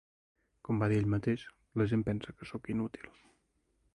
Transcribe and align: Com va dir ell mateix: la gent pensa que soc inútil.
Com 0.67 0.79
va 0.83 0.87
dir 0.93 0.97
ell 1.01 1.09
mateix: 1.15 1.43
la 1.81 1.87
gent 1.93 2.05
pensa 2.09 2.35
que 2.39 2.51
soc 2.53 2.71
inútil. 2.77 3.13